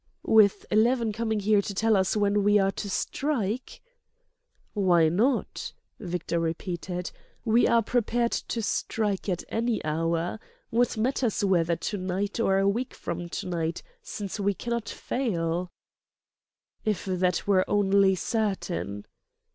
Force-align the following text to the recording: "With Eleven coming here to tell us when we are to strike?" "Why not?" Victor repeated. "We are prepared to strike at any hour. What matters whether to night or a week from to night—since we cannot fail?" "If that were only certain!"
"With 0.25 0.65
Eleven 0.71 1.11
coming 1.13 1.39
here 1.41 1.61
to 1.61 1.75
tell 1.75 1.95
us 1.95 2.17
when 2.17 2.43
we 2.43 2.57
are 2.57 2.71
to 2.71 2.89
strike?" 2.89 3.83
"Why 4.73 5.09
not?" 5.09 5.73
Victor 5.99 6.39
repeated. 6.39 7.11
"We 7.45 7.67
are 7.67 7.83
prepared 7.83 8.31
to 8.31 8.63
strike 8.63 9.29
at 9.29 9.43
any 9.49 9.79
hour. 9.85 10.39
What 10.71 10.97
matters 10.97 11.45
whether 11.45 11.75
to 11.75 11.97
night 11.99 12.39
or 12.39 12.57
a 12.57 12.67
week 12.67 12.95
from 12.95 13.29
to 13.29 13.47
night—since 13.47 14.39
we 14.39 14.55
cannot 14.55 14.89
fail?" 14.89 15.69
"If 16.83 17.05
that 17.05 17.45
were 17.45 17.63
only 17.69 18.15
certain!" 18.15 19.05